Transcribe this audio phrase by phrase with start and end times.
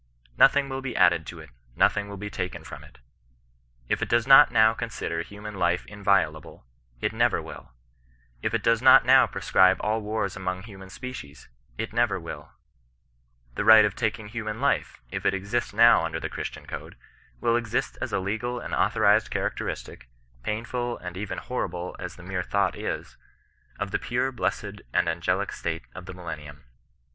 [0.35, 2.97] Nothing will be added to it; nothing will be taken from it.
[3.87, 6.65] If it does not now consider human life inviolable,
[6.99, 7.73] it never will;
[8.41, 12.49] if it does not now proscribe all wars among the human species, it never will;
[13.53, 16.95] the right of taking human life, if it exist now under the Christian code,
[17.39, 20.09] will exist as a legal and authorized characteristic
[20.41, 23.17] (painful and even horrible as the mere thought is)
[23.79, 26.63] of the pure, blessed, and angelic state of the millennium.